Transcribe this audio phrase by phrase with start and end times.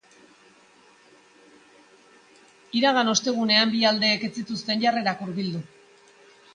[2.81, 5.67] Iragan ostegunean bi aldeek ez zituzten jarrerak hurbildu.